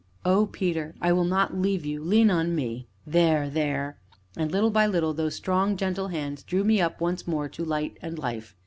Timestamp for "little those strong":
4.87-5.77